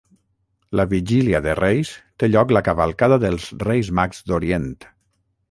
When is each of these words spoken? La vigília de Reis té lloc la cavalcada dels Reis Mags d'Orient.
La 0.79 0.85
vigília 0.93 1.41
de 1.47 1.53
Reis 1.59 1.91
té 2.23 2.31
lloc 2.31 2.55
la 2.57 2.63
cavalcada 2.69 3.21
dels 3.27 3.47
Reis 3.67 3.93
Mags 4.01 4.25
d'Orient. 4.33 4.69